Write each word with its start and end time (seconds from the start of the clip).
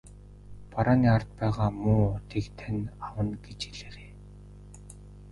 Барааны 0.71 1.07
ард 1.15 1.29
байгаа 1.39 1.69
муу 1.81 2.01
уутыг 2.05 2.45
тань 2.59 2.83
авна 3.05 3.35
гэж 3.45 3.59
хэлээрэй. 3.67 4.09